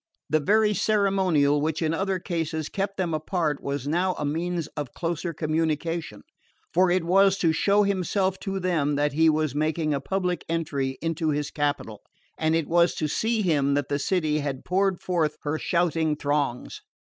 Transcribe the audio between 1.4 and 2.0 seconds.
which in